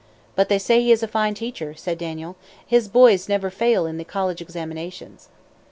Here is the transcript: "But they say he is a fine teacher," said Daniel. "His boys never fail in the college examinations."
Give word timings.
"But 0.35 0.49
they 0.49 0.57
say 0.57 0.81
he 0.81 0.91
is 0.91 1.03
a 1.03 1.07
fine 1.07 1.35
teacher," 1.35 1.75
said 1.75 1.99
Daniel. 1.99 2.35
"His 2.65 2.87
boys 2.87 3.29
never 3.29 3.51
fail 3.51 3.85
in 3.85 3.99
the 3.99 4.03
college 4.03 4.41
examinations." 4.41 5.27